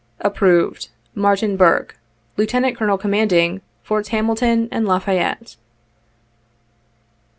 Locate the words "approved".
0.29-0.89